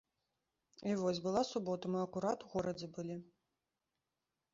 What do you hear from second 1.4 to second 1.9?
субота,